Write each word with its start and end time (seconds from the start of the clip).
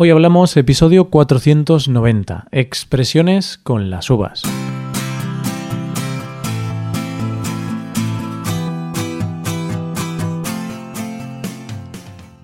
Hoy 0.00 0.10
hablamos 0.10 0.56
episodio 0.56 1.06
490, 1.10 2.46
expresiones 2.52 3.58
con 3.58 3.90
las 3.90 4.08
uvas. 4.10 4.44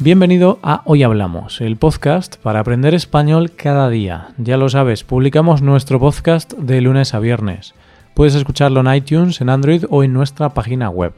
Bienvenido 0.00 0.58
a 0.64 0.82
Hoy 0.84 1.04
Hablamos, 1.04 1.60
el 1.60 1.76
podcast 1.76 2.38
para 2.38 2.58
aprender 2.58 2.92
español 2.92 3.52
cada 3.52 3.88
día. 3.88 4.30
Ya 4.36 4.56
lo 4.56 4.68
sabes, 4.68 5.04
publicamos 5.04 5.62
nuestro 5.62 6.00
podcast 6.00 6.54
de 6.54 6.80
lunes 6.80 7.14
a 7.14 7.20
viernes. 7.20 7.74
Puedes 8.14 8.34
escucharlo 8.34 8.80
en 8.80 8.92
iTunes, 8.92 9.40
en 9.40 9.48
Android 9.48 9.84
o 9.90 10.02
en 10.02 10.12
nuestra 10.12 10.48
página 10.54 10.90
web. 10.90 11.12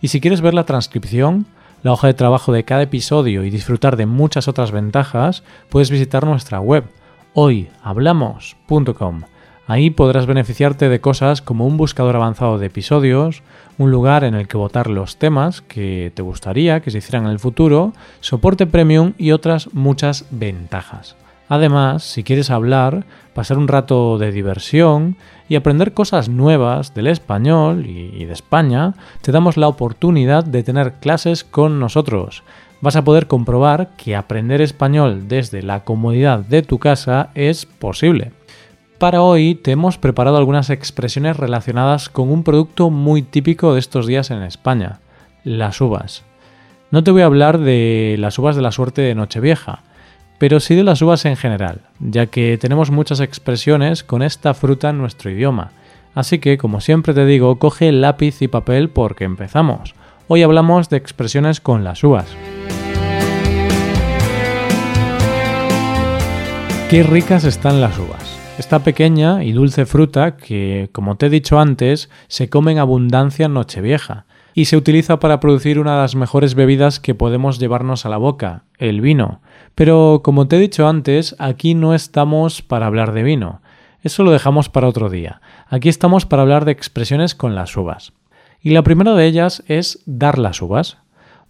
Y 0.00 0.06
si 0.06 0.20
quieres 0.20 0.40
ver 0.40 0.54
la 0.54 0.66
transcripción, 0.66 1.46
la 1.84 1.92
hoja 1.92 2.08
de 2.08 2.14
trabajo 2.14 2.52
de 2.52 2.64
cada 2.64 2.82
episodio 2.82 3.44
y 3.44 3.50
disfrutar 3.50 3.96
de 3.96 4.06
muchas 4.06 4.48
otras 4.48 4.72
ventajas, 4.72 5.44
puedes 5.68 5.90
visitar 5.90 6.24
nuestra 6.24 6.58
web 6.58 6.84
hoyhablamos.com. 7.34 9.22
Ahí 9.66 9.90
podrás 9.90 10.26
beneficiarte 10.26 10.88
de 10.88 11.00
cosas 11.00 11.42
como 11.42 11.66
un 11.66 11.76
buscador 11.76 12.16
avanzado 12.16 12.58
de 12.58 12.66
episodios, 12.66 13.42
un 13.78 13.90
lugar 13.90 14.24
en 14.24 14.34
el 14.34 14.48
que 14.48 14.56
votar 14.56 14.88
los 14.88 15.18
temas 15.18 15.60
que 15.60 16.10
te 16.14 16.22
gustaría 16.22 16.80
que 16.80 16.90
se 16.90 16.98
hicieran 16.98 17.26
en 17.26 17.32
el 17.32 17.38
futuro, 17.38 17.92
soporte 18.20 18.66
premium 18.66 19.12
y 19.18 19.32
otras 19.32 19.72
muchas 19.74 20.26
ventajas. 20.30 21.16
Además, 21.48 22.02
si 22.02 22.24
quieres 22.24 22.50
hablar, 22.50 23.04
pasar 23.34 23.58
un 23.58 23.68
rato 23.68 24.18
de 24.18 24.32
diversión 24.32 25.16
y 25.48 25.56
aprender 25.56 25.92
cosas 25.92 26.28
nuevas 26.28 26.94
del 26.94 27.06
español 27.06 27.84
y 27.86 28.24
de 28.24 28.32
España, 28.32 28.94
te 29.20 29.32
damos 29.32 29.56
la 29.56 29.68
oportunidad 29.68 30.44
de 30.44 30.62
tener 30.62 30.94
clases 30.94 31.44
con 31.44 31.78
nosotros. 31.78 32.42
Vas 32.80 32.96
a 32.96 33.04
poder 33.04 33.26
comprobar 33.26 33.90
que 33.96 34.16
aprender 34.16 34.60
español 34.60 35.28
desde 35.28 35.62
la 35.62 35.84
comodidad 35.84 36.40
de 36.40 36.62
tu 36.62 36.78
casa 36.78 37.30
es 37.34 37.66
posible. 37.66 38.32
Para 38.98 39.22
hoy 39.22 39.54
te 39.54 39.72
hemos 39.72 39.98
preparado 39.98 40.36
algunas 40.36 40.70
expresiones 40.70 41.36
relacionadas 41.36 42.08
con 42.08 42.30
un 42.30 42.42
producto 42.42 42.90
muy 42.90 43.22
típico 43.22 43.74
de 43.74 43.80
estos 43.80 44.06
días 44.06 44.30
en 44.30 44.42
España, 44.42 45.00
las 45.44 45.80
uvas. 45.80 46.24
No 46.90 47.02
te 47.02 47.10
voy 47.10 47.22
a 47.22 47.26
hablar 47.26 47.58
de 47.58 48.16
las 48.18 48.38
uvas 48.38 48.54
de 48.56 48.62
la 48.62 48.70
suerte 48.70 49.02
de 49.02 49.14
Nochevieja, 49.14 49.82
pero 50.38 50.60
sí 50.60 50.74
de 50.74 50.84
las 50.84 51.00
uvas 51.02 51.24
en 51.24 51.36
general, 51.36 51.82
ya 52.00 52.26
que 52.26 52.58
tenemos 52.58 52.90
muchas 52.90 53.20
expresiones 53.20 54.02
con 54.04 54.22
esta 54.22 54.54
fruta 54.54 54.90
en 54.90 54.98
nuestro 54.98 55.30
idioma. 55.30 55.72
Así 56.14 56.38
que, 56.38 56.58
como 56.58 56.80
siempre 56.80 57.14
te 57.14 57.26
digo, 57.26 57.58
coge 57.58 57.90
lápiz 57.92 58.40
y 58.42 58.48
papel 58.48 58.88
porque 58.88 59.24
empezamos. 59.24 59.94
Hoy 60.28 60.42
hablamos 60.42 60.88
de 60.88 60.96
expresiones 60.96 61.60
con 61.60 61.84
las 61.84 62.02
uvas. 62.04 62.26
Qué 66.88 67.02
ricas 67.02 67.44
están 67.44 67.80
las 67.80 67.98
uvas. 67.98 68.38
Esta 68.56 68.78
pequeña 68.84 69.42
y 69.42 69.50
dulce 69.50 69.84
fruta 69.84 70.36
que, 70.36 70.88
como 70.92 71.16
te 71.16 71.26
he 71.26 71.30
dicho 71.30 71.58
antes, 71.58 72.08
se 72.28 72.48
come 72.48 72.70
en 72.70 72.78
abundancia 72.78 73.46
en 73.46 73.54
Nochevieja 73.54 74.26
y 74.54 74.66
se 74.66 74.76
utiliza 74.76 75.18
para 75.18 75.40
producir 75.40 75.80
una 75.80 75.96
de 75.96 76.02
las 76.02 76.14
mejores 76.14 76.54
bebidas 76.54 77.00
que 77.00 77.16
podemos 77.16 77.58
llevarnos 77.58 78.06
a 78.06 78.08
la 78.08 78.16
boca, 78.16 78.62
el 78.88 79.00
vino. 79.00 79.40
Pero, 79.74 80.20
como 80.22 80.46
te 80.46 80.56
he 80.56 80.60
dicho 80.60 80.86
antes, 80.86 81.34
aquí 81.38 81.74
no 81.74 81.94
estamos 81.94 82.62
para 82.62 82.86
hablar 82.86 83.12
de 83.12 83.22
vino. 83.22 83.60
Eso 84.02 84.22
lo 84.22 84.30
dejamos 84.30 84.68
para 84.68 84.88
otro 84.88 85.10
día. 85.10 85.40
Aquí 85.68 85.88
estamos 85.88 86.26
para 86.26 86.42
hablar 86.42 86.64
de 86.64 86.72
expresiones 86.72 87.34
con 87.34 87.54
las 87.54 87.76
uvas. 87.76 88.12
Y 88.60 88.70
la 88.70 88.82
primera 88.82 89.14
de 89.14 89.26
ellas 89.26 89.64
es 89.66 90.02
dar 90.06 90.38
las 90.38 90.62
uvas. 90.62 90.98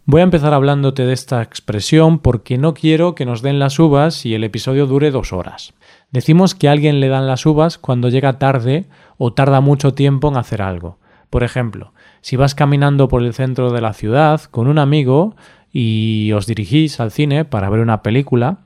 Voy 0.06 0.20
a 0.20 0.24
empezar 0.24 0.52
hablándote 0.52 1.06
de 1.06 1.12
esta 1.12 1.42
expresión 1.42 2.18
porque 2.18 2.58
no 2.58 2.74
quiero 2.74 3.14
que 3.14 3.24
nos 3.24 3.40
den 3.40 3.58
las 3.58 3.78
uvas 3.78 4.26
y 4.26 4.34
el 4.34 4.44
episodio 4.44 4.86
dure 4.86 5.10
dos 5.10 5.32
horas. 5.32 5.72
Decimos 6.10 6.54
que 6.54 6.68
a 6.68 6.72
alguien 6.72 7.00
le 7.00 7.08
dan 7.08 7.26
las 7.26 7.46
uvas 7.46 7.78
cuando 7.78 8.08
llega 8.08 8.38
tarde 8.38 8.84
o 9.16 9.32
tarda 9.32 9.60
mucho 9.60 9.94
tiempo 9.94 10.28
en 10.28 10.36
hacer 10.36 10.60
algo. 10.60 10.98
Por 11.30 11.42
ejemplo, 11.42 11.92
si 12.20 12.36
vas 12.36 12.54
caminando 12.54 13.08
por 13.08 13.22
el 13.22 13.34
centro 13.34 13.72
de 13.72 13.80
la 13.80 13.94
ciudad 13.94 14.42
con 14.42 14.68
un 14.68 14.78
amigo 14.78 15.34
y 15.74 16.30
os 16.32 16.46
dirigís 16.46 17.00
al 17.00 17.10
cine 17.10 17.44
para 17.44 17.68
ver 17.68 17.80
una 17.80 18.00
película, 18.00 18.60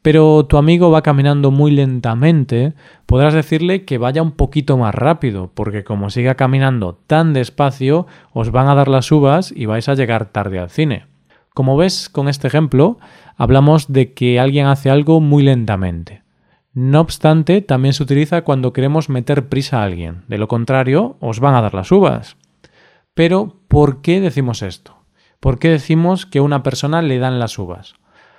pero 0.00 0.46
tu 0.46 0.56
amigo 0.56 0.90
va 0.90 1.02
caminando 1.02 1.50
muy 1.50 1.70
lentamente, 1.70 2.72
podrás 3.06 3.34
decirle 3.34 3.84
que 3.84 3.98
vaya 3.98 4.22
un 4.22 4.32
poquito 4.32 4.76
más 4.78 4.94
rápido, 4.94 5.52
porque 5.54 5.84
como 5.84 6.08
siga 6.10 6.34
caminando 6.34 6.98
tan 7.06 7.34
despacio, 7.34 8.06
os 8.32 8.50
van 8.50 8.68
a 8.68 8.74
dar 8.74 8.88
las 8.88 9.12
uvas 9.12 9.52
y 9.54 9.66
vais 9.66 9.88
a 9.88 9.94
llegar 9.94 10.26
tarde 10.26 10.58
al 10.58 10.70
cine. 10.70 11.06
Como 11.52 11.76
ves 11.76 12.08
con 12.08 12.28
este 12.28 12.48
ejemplo, 12.48 12.98
hablamos 13.36 13.92
de 13.92 14.14
que 14.14 14.40
alguien 14.40 14.66
hace 14.66 14.88
algo 14.88 15.20
muy 15.20 15.42
lentamente. 15.42 16.22
No 16.72 17.00
obstante, 17.00 17.60
también 17.60 17.92
se 17.92 18.02
utiliza 18.02 18.42
cuando 18.42 18.72
queremos 18.72 19.08
meter 19.08 19.48
prisa 19.48 19.80
a 19.80 19.84
alguien. 19.84 20.22
De 20.28 20.38
lo 20.38 20.48
contrario, 20.48 21.16
os 21.20 21.40
van 21.40 21.54
a 21.54 21.60
dar 21.60 21.74
las 21.74 21.92
uvas. 21.92 22.36
Pero, 23.12 23.60
¿por 23.68 24.00
qué 24.00 24.20
decimos 24.20 24.62
esto? 24.62 24.93
¿Por 25.44 25.58
qué 25.58 25.68
decimos 25.68 26.24
que 26.24 26.38
a 26.38 26.42
una 26.42 26.62
persona 26.62 27.02
le 27.02 27.18
dan 27.18 27.38
las 27.38 27.58
uvas? 27.58 27.96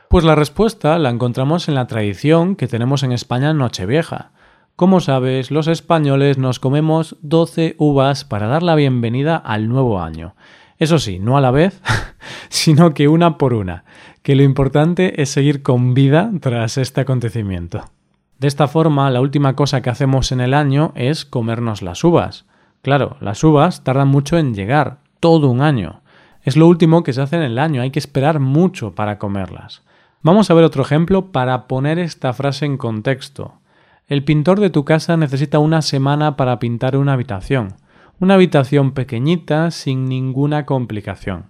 Pues 0.10 0.26
la 0.26 0.34
respuesta 0.34 0.98
la 0.98 1.12
encontramos 1.12 1.70
en 1.70 1.76
la 1.76 1.86
tradición 1.86 2.56
que 2.56 2.68
tenemos 2.68 3.04
en 3.04 3.12
España 3.12 3.52
en 3.52 3.60
Nochevieja. 3.60 4.32
Como 4.76 5.00
sabes, 5.00 5.52
los 5.52 5.68
españoles 5.68 6.40
nos 6.40 6.60
comemos 6.60 7.18
12 7.22 7.76
uvas 7.78 8.26
para 8.26 8.48
dar 8.48 8.64
la 8.64 8.74
bienvenida 8.74 9.36
al 9.36 9.70
nuevo 9.70 10.02
año. 10.02 10.34
Eso 10.80 10.98
sí, 10.98 11.20
no 11.20 11.38
a 11.38 11.42
la 11.42 11.52
vez, 11.52 11.80
sino 12.50 12.96
que 12.96 13.08
una 13.08 13.38
por 13.38 13.54
una, 13.54 13.86
que 14.24 14.36
lo 14.36 14.42
importante 14.42 15.22
es 15.22 15.30
seguir 15.30 15.62
con 15.62 15.94
vida 15.94 16.32
tras 16.42 16.80
este 16.80 17.02
acontecimiento. 17.02 17.84
De 18.40 18.48
esta 18.48 18.68
forma, 18.68 19.12
la 19.12 19.22
última 19.22 19.56
cosa 19.56 19.84
que 19.84 19.92
hacemos 19.92 20.32
en 20.32 20.42
el 20.42 20.56
año 20.56 20.92
es 20.96 21.24
comernos 21.24 21.84
las 21.84 22.04
uvas. 22.04 22.48
Claro, 22.82 23.18
las 23.20 23.44
uvas 23.44 23.84
tardan 23.84 24.08
mucho 24.08 24.40
en 24.40 24.56
llegar, 24.56 24.98
todo 25.20 25.52
un 25.52 25.62
año. 25.62 26.02
Es 26.46 26.56
lo 26.56 26.68
último 26.68 27.02
que 27.02 27.12
se 27.12 27.24
hace 27.24 27.38
en 27.38 27.42
el 27.42 27.58
año, 27.58 27.82
hay 27.82 27.90
que 27.90 27.98
esperar 27.98 28.40
mucho 28.40 28.94
para 28.94 29.18
comerlas. 29.18 29.82
Vamos 30.22 30.52
a 30.52 30.54
ver 30.54 30.64
otro 30.64 30.84
ejemplo 30.84 31.32
para 31.32 31.68
poner 31.68 31.98
esta 31.98 32.34
frase 32.34 32.68
en 32.68 32.78
contexto. 32.78 33.56
El 34.08 34.24
pintor 34.24 34.60
de 34.60 34.70
tu 34.70 34.86
casa 34.86 35.18
necesita 35.18 35.58
una 35.58 35.82
semana 35.82 36.38
para 36.38 36.60
pintar 36.60 36.98
una 36.98 37.14
habitación. 37.14 37.74
Una 38.20 38.36
habitación 38.36 38.92
pequeñita 38.92 39.72
sin 39.72 40.06
ninguna 40.06 40.68
complicación. 40.68 41.46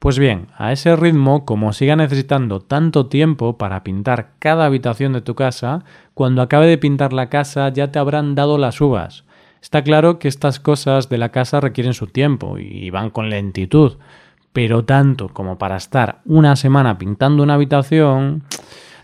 Pues 0.00 0.18
bien, 0.18 0.48
a 0.58 0.72
ese 0.72 0.96
ritmo, 0.96 1.44
como 1.44 1.72
siga 1.72 1.94
necesitando 1.94 2.58
tanto 2.58 3.06
tiempo 3.06 3.56
para 3.56 3.84
pintar 3.84 4.32
cada 4.40 4.66
habitación 4.66 5.12
de 5.12 5.20
tu 5.20 5.36
casa, 5.36 5.84
cuando 6.14 6.42
acabe 6.42 6.66
de 6.66 6.78
pintar 6.78 7.12
la 7.12 7.28
casa 7.28 7.68
ya 7.68 7.92
te 7.92 8.00
habrán 8.00 8.34
dado 8.34 8.58
las 8.58 8.80
uvas. 8.80 9.22
Está 9.62 9.84
claro 9.84 10.18
que 10.18 10.26
estas 10.26 10.58
cosas 10.58 11.08
de 11.08 11.18
la 11.18 11.28
casa 11.28 11.60
requieren 11.60 11.94
su 11.94 12.08
tiempo 12.08 12.58
y 12.58 12.90
van 12.90 13.10
con 13.10 13.30
lentitud, 13.30 13.98
pero 14.52 14.84
tanto 14.84 15.28
como 15.28 15.58
para 15.58 15.76
estar 15.76 16.20
una 16.24 16.56
semana 16.56 16.98
pintando 16.98 17.42
una 17.42 17.54
habitación, 17.54 18.44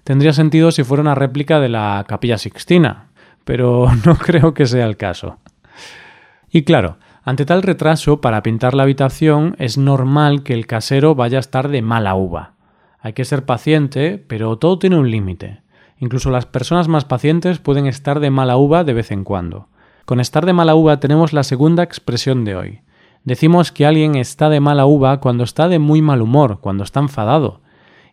tendría 0.05 0.33
sentido 0.33 0.71
si 0.71 0.85
fuera 0.85 1.03
una 1.03 1.15
réplica 1.15 1.61
de 1.61 1.69
la 1.69 2.05
capilla 2.07 2.39
sixtina, 2.39 3.09
pero 3.45 3.89
no 4.05 4.17
creo 4.17 4.55
que 4.55 4.67
sea 4.67 4.87
el 4.87 4.97
caso. 4.97 5.39
Y 6.51 6.63
claro, 6.63 6.99
ante 7.25 7.45
tal 7.45 7.63
retraso 7.63 8.21
para 8.21 8.43
pintar 8.43 8.75
la 8.75 8.85
habitación 8.85 9.55
es 9.59 9.77
normal 9.77 10.43
que 10.43 10.55
el 10.55 10.67
casero 10.67 11.15
vaya 11.15 11.39
a 11.39 11.41
estar 11.41 11.69
de 11.69 11.83
mala 11.83 12.15
uva. 12.15 12.55
Hay 13.01 13.13
que 13.13 13.25
ser 13.25 13.45
paciente, 13.45 14.23
pero 14.27 14.57
todo 14.59 14.79
tiene 14.79 14.99
un 14.99 15.11
límite. 15.11 15.61
Incluso 15.99 16.31
las 16.31 16.47
personas 16.47 16.89
más 16.89 17.05
pacientes 17.05 17.59
pueden 17.59 17.87
estar 17.87 18.21
de 18.21 18.31
mala 18.31 18.57
uva 18.57 18.85
de 18.85 18.95
vez 18.95 19.11
en 19.11 19.25
cuando. 19.25 19.69
Con 20.05 20.21
estar 20.21 20.47
de 20.47 20.53
mala 20.53 20.75
uva 20.75 21.01
tenemos 21.01 21.33
la 21.33 21.43
segunda 21.43 21.83
expresión 21.83 22.45
de 22.45 22.57
hoy. 22.57 22.81
Decimos 23.29 23.71
que 23.71 23.87
alguien 23.87 24.17
está 24.17 24.49
de 24.49 24.59
mala 24.59 24.87
uva 24.87 25.21
cuando 25.21 25.45
está 25.45 25.69
de 25.69 25.79
muy 25.79 26.03
mal 26.03 26.23
humor, 26.23 26.59
cuando 26.61 26.83
está 26.83 26.99
enfadado. 26.99 27.61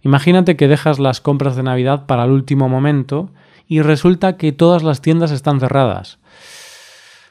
Imagínate 0.01 0.55
que 0.55 0.67
dejas 0.67 0.99
las 0.99 1.21
compras 1.21 1.55
de 1.55 1.63
Navidad 1.63 2.05
para 2.05 2.25
el 2.25 2.31
último 2.31 2.69
momento 2.69 3.31
y 3.67 3.81
resulta 3.81 4.37
que 4.37 4.51
todas 4.51 4.83
las 4.83 5.01
tiendas 5.01 5.31
están 5.31 5.59
cerradas 5.59 6.19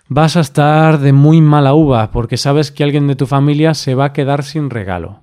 vas 0.09 0.37
a 0.37 0.41
estar 0.41 0.99
de 0.99 1.13
muy 1.13 1.41
mala 1.41 1.75
uva 1.75 2.11
porque 2.11 2.37
sabes 2.37 2.71
que 2.71 2.85
alguien 2.85 3.07
de 3.07 3.17
tu 3.17 3.27
familia 3.27 3.75
se 3.75 3.95
va 3.95 4.07
a 4.07 4.13
quedar 4.13 4.43
sin 4.43 4.71
regalo. 4.71 5.21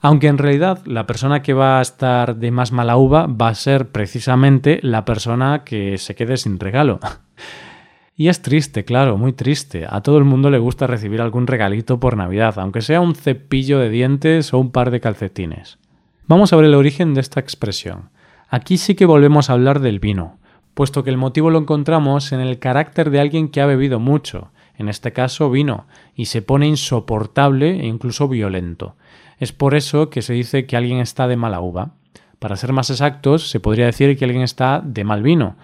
Aunque 0.00 0.26
en 0.26 0.38
realidad 0.38 0.80
la 0.84 1.06
persona 1.06 1.42
que 1.42 1.54
va 1.54 1.78
a 1.78 1.82
estar 1.82 2.36
de 2.36 2.50
más 2.50 2.72
mala 2.72 2.96
uva 2.96 3.26
va 3.26 3.48
a 3.48 3.54
ser 3.54 3.90
precisamente 3.90 4.80
la 4.82 5.04
persona 5.04 5.62
que 5.64 5.96
se 5.98 6.14
quede 6.14 6.36
sin 6.36 6.58
regalo. 6.58 6.98
Y 8.14 8.28
es 8.28 8.42
triste, 8.42 8.84
claro, 8.84 9.16
muy 9.16 9.32
triste. 9.32 9.86
A 9.88 10.02
todo 10.02 10.18
el 10.18 10.24
mundo 10.24 10.50
le 10.50 10.58
gusta 10.58 10.86
recibir 10.86 11.20
algún 11.20 11.46
regalito 11.46 11.98
por 11.98 12.16
Navidad, 12.16 12.58
aunque 12.58 12.82
sea 12.82 13.00
un 13.00 13.14
cepillo 13.14 13.78
de 13.78 13.88
dientes 13.88 14.52
o 14.52 14.58
un 14.58 14.70
par 14.70 14.90
de 14.90 15.00
calcetines. 15.00 15.78
Vamos 16.26 16.52
a 16.52 16.56
ver 16.56 16.66
el 16.66 16.74
origen 16.74 17.14
de 17.14 17.20
esta 17.20 17.40
expresión. 17.40 18.10
Aquí 18.48 18.76
sí 18.76 18.94
que 18.94 19.06
volvemos 19.06 19.48
a 19.48 19.54
hablar 19.54 19.80
del 19.80 19.98
vino 19.98 20.38
puesto 20.74 21.04
que 21.04 21.10
el 21.10 21.16
motivo 21.16 21.50
lo 21.50 21.58
encontramos 21.58 22.32
en 22.32 22.40
el 22.40 22.58
carácter 22.58 23.10
de 23.10 23.20
alguien 23.20 23.48
que 23.48 23.60
ha 23.60 23.66
bebido 23.66 24.00
mucho, 24.00 24.50
en 24.76 24.88
este 24.88 25.12
caso 25.12 25.50
vino, 25.50 25.86
y 26.14 26.26
se 26.26 26.42
pone 26.42 26.66
insoportable 26.66 27.80
e 27.80 27.86
incluso 27.86 28.28
violento. 28.28 28.96
Es 29.38 29.52
por 29.52 29.74
eso 29.74 30.08
que 30.08 30.22
se 30.22 30.32
dice 30.32 30.66
que 30.66 30.76
alguien 30.76 30.98
está 30.98 31.28
de 31.28 31.36
mala 31.36 31.60
uva. 31.60 31.92
Para 32.38 32.56
ser 32.56 32.72
más 32.72 32.90
exactos, 32.90 33.50
se 33.50 33.60
podría 33.60 33.86
decir 33.86 34.16
que 34.16 34.24
alguien 34.24 34.42
está 34.42 34.80
de 34.84 35.04
mal 35.04 35.22
vino. 35.22 35.56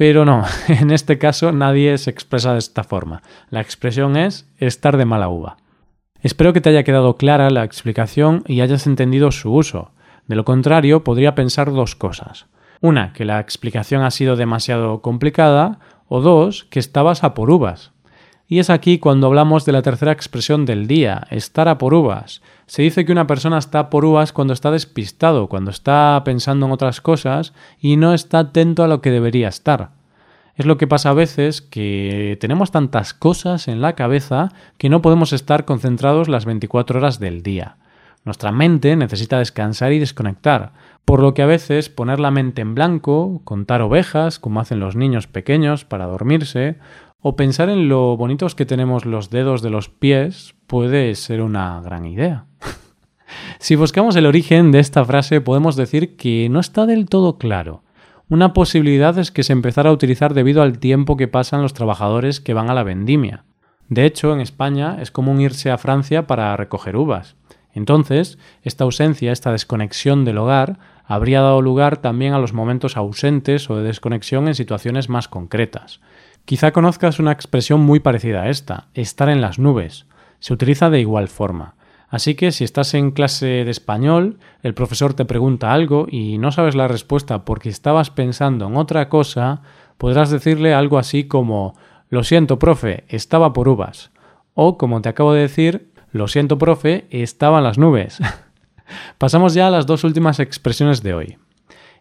Pero 0.00 0.24
no, 0.24 0.44
en 0.68 0.92
este 0.92 1.18
caso 1.18 1.52
nadie 1.52 1.98
se 1.98 2.08
expresa 2.08 2.54
de 2.54 2.58
esta 2.58 2.84
forma. 2.84 3.20
La 3.50 3.60
expresión 3.60 4.16
es 4.16 4.50
estar 4.56 4.96
de 4.96 5.04
mala 5.04 5.28
uva. 5.28 5.58
Espero 6.22 6.54
que 6.54 6.62
te 6.62 6.70
haya 6.70 6.84
quedado 6.84 7.18
clara 7.18 7.50
la 7.50 7.64
explicación 7.64 8.42
y 8.46 8.62
hayas 8.62 8.86
entendido 8.86 9.30
su 9.30 9.52
uso. 9.52 9.90
De 10.26 10.36
lo 10.36 10.46
contrario, 10.46 11.04
podría 11.04 11.34
pensar 11.34 11.70
dos 11.70 11.96
cosas. 11.96 12.46
Una, 12.80 13.12
que 13.12 13.26
la 13.26 13.40
explicación 13.40 14.02
ha 14.02 14.10
sido 14.10 14.36
demasiado 14.36 15.02
complicada, 15.02 15.80
o 16.08 16.22
dos, 16.22 16.64
que 16.70 16.78
estabas 16.78 17.22
a 17.22 17.34
por 17.34 17.50
uvas. 17.50 17.92
Y 18.48 18.58
es 18.58 18.70
aquí 18.70 18.98
cuando 18.98 19.26
hablamos 19.26 19.66
de 19.66 19.72
la 19.72 19.82
tercera 19.82 20.12
expresión 20.12 20.64
del 20.64 20.86
día, 20.86 21.26
estar 21.28 21.68
a 21.68 21.76
por 21.76 21.92
uvas. 21.92 22.40
Se 22.70 22.82
dice 22.82 23.04
que 23.04 23.10
una 23.10 23.26
persona 23.26 23.58
está 23.58 23.90
por 23.90 24.04
uvas 24.04 24.32
cuando 24.32 24.54
está 24.54 24.70
despistado, 24.70 25.48
cuando 25.48 25.72
está 25.72 26.22
pensando 26.24 26.66
en 26.66 26.72
otras 26.72 27.00
cosas 27.00 27.52
y 27.80 27.96
no 27.96 28.14
está 28.14 28.38
atento 28.38 28.84
a 28.84 28.86
lo 28.86 29.00
que 29.00 29.10
debería 29.10 29.48
estar. 29.48 29.90
Es 30.54 30.66
lo 30.66 30.78
que 30.78 30.86
pasa 30.86 31.10
a 31.10 31.14
veces 31.14 31.62
que 31.62 32.38
tenemos 32.40 32.70
tantas 32.70 33.12
cosas 33.12 33.66
en 33.66 33.80
la 33.80 33.94
cabeza 33.96 34.50
que 34.78 34.88
no 34.88 35.02
podemos 35.02 35.32
estar 35.32 35.64
concentrados 35.64 36.28
las 36.28 36.44
24 36.44 37.00
horas 37.00 37.18
del 37.18 37.42
día. 37.42 37.74
Nuestra 38.24 38.52
mente 38.52 38.94
necesita 38.94 39.40
descansar 39.40 39.92
y 39.92 39.98
desconectar, 39.98 40.70
por 41.04 41.22
lo 41.22 41.34
que 41.34 41.42
a 41.42 41.46
veces 41.46 41.88
poner 41.88 42.20
la 42.20 42.30
mente 42.30 42.62
en 42.62 42.76
blanco, 42.76 43.40
contar 43.42 43.82
ovejas, 43.82 44.38
como 44.38 44.60
hacen 44.60 44.78
los 44.78 44.94
niños 44.94 45.26
pequeños 45.26 45.84
para 45.84 46.06
dormirse, 46.06 46.76
o 47.22 47.36
pensar 47.36 47.68
en 47.68 47.88
lo 47.88 48.16
bonitos 48.16 48.54
que 48.54 48.66
tenemos 48.66 49.04
los 49.04 49.30
dedos 49.30 49.62
de 49.62 49.70
los 49.70 49.88
pies 49.88 50.54
puede 50.66 51.14
ser 51.14 51.42
una 51.42 51.80
gran 51.80 52.06
idea. 52.06 52.46
si 53.58 53.76
buscamos 53.76 54.16
el 54.16 54.26
origen 54.26 54.72
de 54.72 54.80
esta 54.80 55.04
frase 55.04 55.40
podemos 55.40 55.76
decir 55.76 56.16
que 56.16 56.48
no 56.48 56.60
está 56.60 56.86
del 56.86 57.06
todo 57.06 57.38
claro. 57.38 57.82
Una 58.28 58.52
posibilidad 58.52 59.18
es 59.18 59.32
que 59.32 59.42
se 59.42 59.52
empezara 59.52 59.90
a 59.90 59.92
utilizar 59.92 60.34
debido 60.34 60.62
al 60.62 60.78
tiempo 60.78 61.16
que 61.16 61.28
pasan 61.28 61.62
los 61.62 61.74
trabajadores 61.74 62.40
que 62.40 62.54
van 62.54 62.70
a 62.70 62.74
la 62.74 62.84
vendimia. 62.84 63.44
De 63.88 64.06
hecho, 64.06 64.32
en 64.32 64.40
España 64.40 64.98
es 65.00 65.10
común 65.10 65.40
irse 65.40 65.70
a 65.70 65.78
Francia 65.78 66.28
para 66.28 66.56
recoger 66.56 66.96
uvas. 66.96 67.34
Entonces, 67.72 68.38
esta 68.62 68.84
ausencia, 68.84 69.32
esta 69.32 69.50
desconexión 69.50 70.24
del 70.24 70.38
hogar, 70.38 70.78
habría 71.04 71.40
dado 71.40 71.60
lugar 71.60 71.96
también 71.96 72.32
a 72.32 72.38
los 72.38 72.52
momentos 72.52 72.96
ausentes 72.96 73.68
o 73.68 73.76
de 73.76 73.82
desconexión 73.82 74.46
en 74.46 74.54
situaciones 74.54 75.08
más 75.08 75.26
concretas. 75.26 76.00
Quizá 76.50 76.72
conozcas 76.72 77.20
una 77.20 77.30
expresión 77.30 77.78
muy 77.78 78.00
parecida 78.00 78.42
a 78.42 78.48
esta, 78.48 78.88
estar 78.94 79.28
en 79.28 79.40
las 79.40 79.60
nubes. 79.60 80.06
Se 80.40 80.52
utiliza 80.52 80.90
de 80.90 80.98
igual 80.98 81.28
forma. 81.28 81.76
Así 82.08 82.34
que 82.34 82.50
si 82.50 82.64
estás 82.64 82.92
en 82.94 83.12
clase 83.12 83.46
de 83.46 83.70
español, 83.70 84.40
el 84.64 84.74
profesor 84.74 85.14
te 85.14 85.24
pregunta 85.24 85.72
algo 85.72 86.08
y 86.10 86.38
no 86.38 86.50
sabes 86.50 86.74
la 86.74 86.88
respuesta 86.88 87.44
porque 87.44 87.68
estabas 87.68 88.10
pensando 88.10 88.66
en 88.66 88.76
otra 88.76 89.08
cosa, 89.08 89.62
podrás 89.96 90.30
decirle 90.30 90.74
algo 90.74 90.98
así 90.98 91.22
como 91.22 91.76
Lo 92.08 92.24
siento, 92.24 92.58
profe, 92.58 93.04
estaba 93.06 93.52
por 93.52 93.68
uvas. 93.68 94.10
O, 94.54 94.76
como 94.76 95.00
te 95.02 95.08
acabo 95.08 95.32
de 95.32 95.42
decir, 95.42 95.92
Lo 96.10 96.26
siento, 96.26 96.58
profe, 96.58 97.06
estaba 97.10 97.58
en 97.58 97.64
las 97.64 97.78
nubes. 97.78 98.18
Pasamos 99.18 99.54
ya 99.54 99.68
a 99.68 99.70
las 99.70 99.86
dos 99.86 100.02
últimas 100.02 100.40
expresiones 100.40 101.04
de 101.04 101.14
hoy. 101.14 101.38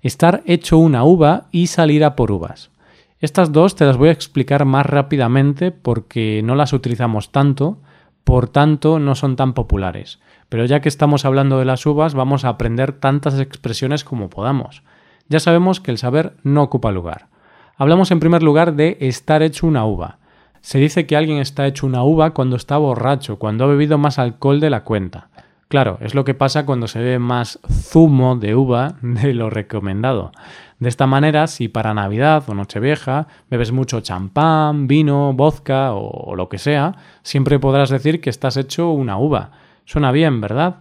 Estar 0.01 0.41
hecho 0.47 0.79
una 0.79 1.03
uva 1.03 1.49
y 1.51 1.67
salir 1.67 2.03
a 2.03 2.15
por 2.15 2.31
uvas. 2.31 2.71
Estas 3.19 3.51
dos 3.51 3.75
te 3.75 3.85
las 3.85 3.97
voy 3.97 4.07
a 4.07 4.13
explicar 4.13 4.63
más 4.63 4.85
rápidamente 4.85 5.71
porque 5.71 6.41
no 6.41 6.55
las 6.55 6.71
utilizamos 6.71 7.33
tanto, 7.33 7.81
por 8.23 8.47
tanto 8.47 8.97
no 8.97 9.13
son 9.13 9.35
tan 9.35 9.53
populares. 9.53 10.19
Pero 10.47 10.63
ya 10.63 10.79
que 10.79 10.87
estamos 10.87 11.25
hablando 11.25 11.59
de 11.59 11.65
las 11.65 11.85
uvas, 11.85 12.13
vamos 12.13 12.45
a 12.45 12.49
aprender 12.49 12.93
tantas 12.93 13.37
expresiones 13.37 14.05
como 14.05 14.29
podamos. 14.29 14.83
Ya 15.27 15.41
sabemos 15.41 15.81
que 15.81 15.91
el 15.91 15.97
saber 15.97 16.37
no 16.43 16.63
ocupa 16.63 16.91
lugar. 16.91 17.27
Hablamos 17.75 18.09
en 18.11 18.21
primer 18.21 18.41
lugar 18.41 18.75
de 18.75 18.97
estar 19.01 19.43
hecho 19.43 19.67
una 19.67 19.85
uva. 19.85 20.19
Se 20.61 20.79
dice 20.79 21.05
que 21.05 21.17
alguien 21.17 21.39
está 21.39 21.67
hecho 21.67 21.87
una 21.87 22.03
uva 22.03 22.33
cuando 22.33 22.55
está 22.55 22.77
borracho, 22.77 23.37
cuando 23.37 23.65
ha 23.65 23.67
bebido 23.67 23.97
más 23.97 24.17
alcohol 24.17 24.61
de 24.61 24.69
la 24.69 24.85
cuenta. 24.85 25.29
Claro, 25.69 25.99
es 26.01 26.15
lo 26.15 26.25
que 26.25 26.33
pasa 26.33 26.65
cuando 26.65 26.87
se 26.87 26.97
bebe 26.97 27.19
más 27.19 27.59
zumo 27.71 28.35
de 28.35 28.55
uva 28.55 28.95
de 29.03 29.35
lo 29.35 29.51
recomendado. 29.51 30.31
De 30.79 30.89
esta 30.89 31.05
manera, 31.05 31.45
si 31.45 31.67
para 31.67 31.93
Navidad 31.93 32.43
o 32.47 32.55
Nochevieja 32.55 33.27
bebes 33.51 33.71
mucho 33.71 34.01
champán, 34.01 34.87
vino, 34.87 35.31
vodka 35.33 35.93
o, 35.93 36.35
lo 36.35 36.49
que 36.49 36.57
sea, 36.57 36.95
siempre 37.21 37.59
podrás 37.59 37.91
decir 37.91 38.19
que 38.19 38.31
estás 38.31 38.57
hecho 38.57 38.89
una 38.89 39.19
uva. 39.19 39.51
Suena 39.85 40.11
bien, 40.11 40.41
¿verdad? 40.41 40.77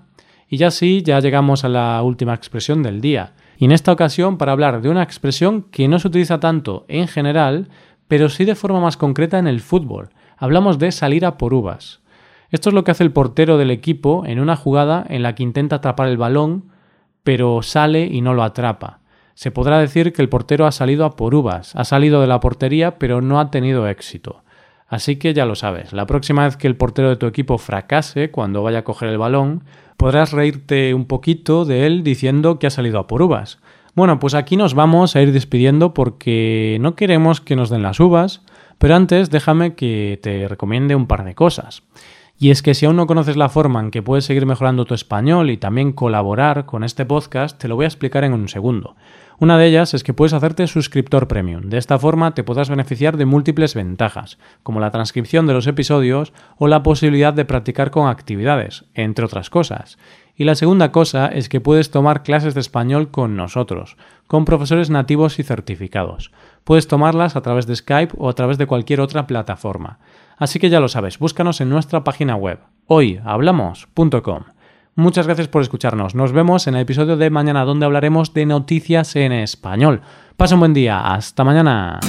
Y 0.49 0.57
ya 0.57 0.71
sí, 0.71 1.03
ya 1.05 1.21
llegamos 1.21 1.65
a 1.65 1.69
la 1.69 2.01
última 2.03 2.33
expresión 2.33 2.83
del 2.83 3.03
día. 3.03 3.35
Y 3.59 3.67
en 3.67 3.73
esta 3.73 3.93
ocasión 3.93 4.39
para 4.39 4.53
hablar 4.53 4.81
de 4.81 4.89
una 4.89 5.03
expresión 5.03 5.65
que 5.65 5.87
no 5.87 5.99
se 5.99 6.09
utiliza 6.09 6.41
tanto 6.41 6.87
en 6.89 7.09
general, 7.09 7.69
pero 8.07 8.31
sí 8.31 8.47
de 8.47 8.55
forma 8.55 8.81
más 8.81 8.97
concreta 8.97 9.39
en 9.39 9.49
el 9.49 9.61
fútbol. 9.61 10.09
Hablamos 10.39 10.79
de 10.79 10.93
salir 10.93 11.27
a 11.27 11.37
por 11.37 11.53
uvas. 11.53 12.01
Esto 12.51 12.71
es 12.71 12.75
lo 12.75 12.85
que 12.85 12.91
hace 12.91 13.05
el 13.05 13.13
portero 13.13 13.59
del 13.59 13.71
equipo 13.71 14.25
en 14.27 14.41
una 14.41 14.57
jugada 14.57 15.05
en 15.09 15.23
la 15.23 15.35
que 15.35 15.43
intenta 15.43 15.77
atrapar 15.77 16.09
el 16.09 16.17
balón, 16.17 16.71
pero 17.23 17.63
sale 17.63 18.07
y 18.07 18.21
no 18.21 18.35
lo 18.35 18.43
atrapa 18.43 19.01
se 19.39 19.53
podrá 19.53 19.79
decir 19.79 20.13
que 20.13 20.21
el 20.21 20.29
portero 20.29 20.67
ha 20.67 20.73
salido 20.73 21.05
a 21.05 21.15
por 21.15 21.33
uvas, 21.33 21.77
ha 21.77 21.85
salido 21.85 22.21
de 22.21 22.27
la 22.27 22.41
portería 22.41 22.99
pero 22.99 23.21
no 23.21 23.39
ha 23.39 23.53
tenido 23.53 23.87
éxito. 23.87 24.43
Así 24.89 25.15
que 25.15 25.33
ya 25.33 25.47
lo 25.47 25.55
sabes, 25.55 25.93
la 25.93 26.07
próxima 26.07 26.43
vez 26.43 26.57
que 26.57 26.67
el 26.67 26.75
portero 26.75 27.09
de 27.09 27.15
tu 27.15 27.27
equipo 27.27 27.57
fracase 27.57 28.33
cuando 28.33 28.65
vaya 28.65 28.81
a 28.81 28.83
coger 28.83 29.11
el 29.11 29.17
balón, 29.17 29.63
podrás 29.97 30.33
reírte 30.33 30.93
un 30.93 31.05
poquito 31.05 31.65
de 31.65 31.87
él 31.87 32.03
diciendo 32.03 32.59
que 32.59 32.67
ha 32.67 32.71
salido 32.71 32.99
a 32.99 33.07
por 33.07 33.23
uvas. 33.23 33.61
Bueno, 33.95 34.19
pues 34.19 34.35
aquí 34.35 34.57
nos 34.57 34.75
vamos 34.75 35.15
a 35.15 35.23
ir 35.23 35.31
despidiendo 35.31 35.95
porque 35.95 36.77
no 36.81 36.97
queremos 36.97 37.41
que 37.41 37.55
nos 37.55 37.71
den 37.71 37.83
las 37.83 38.01
uvas, 38.01 38.43
pero 38.79 38.97
antes 38.97 39.31
déjame 39.31 39.77
que 39.77 40.19
te 40.21 40.49
recomiende 40.49 40.97
un 40.97 41.07
par 41.07 41.25
de 41.25 41.37
cosas. 41.37 41.85
Y 42.41 42.51
es 42.51 42.63
que 42.63 42.75
si 42.75 42.87
aún 42.87 42.95
no 42.95 43.09
conoces 43.09 43.37
la 43.37 43.49
forma 43.49 43.81
en 43.81 43.91
que 43.91 44.01
puedes 44.01 44.25
seguir 44.25 44.47
mejorando 44.47 44.85
tu 44.85 44.95
español 44.95 45.51
y 45.51 45.57
también 45.57 45.93
colaborar 45.93 46.67
con 46.67 46.85
este 46.85 47.05
podcast, 47.05 47.59
te 47.59 47.67
lo 47.67 47.75
voy 47.75 47.85
a 47.85 47.89
explicar 47.89 48.23
en 48.23 48.33
un 48.33 48.49
segundo. 48.49 48.95
Una 49.41 49.59
de 49.59 49.67
ellas 49.67 49.93
es 49.93 50.05
que 50.05 50.15
puedes 50.15 50.33
hacerte 50.33 50.67
suscriptor 50.69 51.27
premium. 51.27 51.69
De 51.69 51.79
esta 51.79 51.99
forma 51.99 52.35
te 52.35 52.45
podrás 52.45 52.71
beneficiar 52.71 53.17
de 53.17 53.25
múltiples 53.25 53.75
ventajas, 53.75 54.39
como 54.63 54.79
la 54.79 54.93
transcripción 54.93 55.49
de 55.49 55.53
los 55.53 55.67
episodios 55.67 56.33
o 56.59 56.69
la 56.69 56.85
posibilidad 56.85 57.35
de 57.35 57.45
practicar 57.45 57.91
con 57.91 58.09
actividades, 58.09 58.85
entre 58.95 59.25
otras 59.25 59.51
cosas. 59.51 59.99
Y 60.37 60.45
la 60.45 60.55
segunda 60.55 60.93
cosa 60.93 61.27
es 61.27 61.49
que 61.49 61.61
puedes 61.61 61.91
tomar 61.91 62.23
clases 62.23 62.55
de 62.55 62.61
español 62.61 63.11
con 63.11 63.37
nosotros, 63.37 63.97
con 64.29 64.45
profesores 64.45 64.91
nativos 64.91 65.41
y 65.41 65.43
certificados. 65.43 66.31
Puedes 66.63 66.87
tomarlas 66.87 67.35
a 67.35 67.43
través 67.43 67.67
de 67.67 67.75
Skype 67.75 68.15
o 68.17 68.29
a 68.29 68.35
través 68.35 68.59
de 68.59 68.67
cualquier 68.67 69.01
otra 69.01 69.27
plataforma. 69.27 69.99
Así 70.39 70.59
que 70.59 70.71
ya 70.71 70.81
lo 70.81 70.89
sabes, 70.89 71.19
búscanos 71.19 71.61
en 71.61 71.69
nuestra 71.69 72.05
página 72.05 72.37
web, 72.37 72.61
hoyhablamos.com. 72.87 74.45
Muchas 74.95 75.27
gracias 75.27 75.47
por 75.47 75.63
escucharnos. 75.63 76.17
Nos 76.17 76.33
vemos 76.33 76.67
en 76.67 76.75
el 76.75 76.83
episodio 76.83 77.17
de 77.17 77.31
mañana 77.31 77.65
donde 77.65 77.87
hablaremos 77.87 78.35
de 78.35 78.47
noticias 78.47 79.15
en 79.15 79.31
español. 79.31 80.01
Pasa 80.37 80.57
un 80.57 80.61
buen 80.61 80.75
día. 80.75 81.15
Hasta 81.15 81.45
mañana. 81.45 82.01